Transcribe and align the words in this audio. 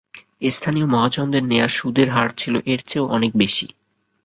স্থানীয় 0.49 0.87
মহাজনদের 0.87 1.43
নেওয়া 1.43 1.69
সুদের 1.69 2.07
হার 2.09 2.29
ছিল 2.37 2.55
এর 2.65 2.79
চেয়েও 2.85 3.11
অনেক 3.11 3.31
বেশি। 3.35 3.67